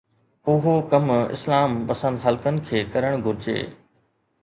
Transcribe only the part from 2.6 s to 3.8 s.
کي ڪرڻ گهرجي.